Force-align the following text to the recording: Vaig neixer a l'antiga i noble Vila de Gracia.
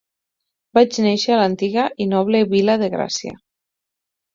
Vaig 0.77 0.97
neixer 1.09 1.35
a 1.37 1.39
l'antiga 1.43 1.85
i 2.07 2.11
noble 2.17 2.45
Vila 2.59 2.81
de 2.87 2.93
Gracia. 2.99 3.41